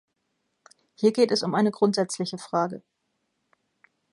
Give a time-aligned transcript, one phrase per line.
[0.95, 2.81] Hier geht es um eine grundsätzliche Frage.